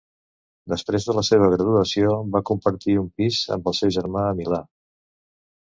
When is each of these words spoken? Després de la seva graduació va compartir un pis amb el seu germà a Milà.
Després 0.71 1.05
de 1.09 1.15
la 1.17 1.23
seva 1.27 1.49
graduació 1.55 2.15
va 2.37 2.43
compartir 2.51 2.97
un 3.03 3.13
pis 3.21 3.43
amb 3.57 3.73
el 3.73 3.79
seu 3.83 3.95
germà 3.99 4.29
a 4.31 4.37
Milà. 4.41 4.65